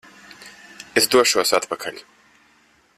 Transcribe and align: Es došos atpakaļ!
Es 1.01 1.09
došos 1.15 1.53
atpakaļ! 1.59 2.01